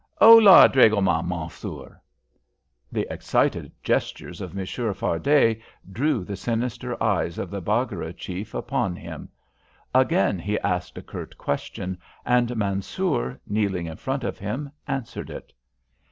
[0.17, 2.01] Hola, dragoman, Mansoor!"
[2.91, 8.95] The excited gestures of Monsieur Fardet drew the sinister eyes of the Baggara chief upon
[8.95, 9.29] him.
[9.93, 15.53] Again he asked a curt question, and Mansoor, kneeling in front of him, answered it.